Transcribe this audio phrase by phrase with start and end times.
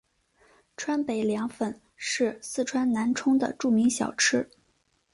[0.75, 4.49] 川北凉粉是四川南充的著名小吃。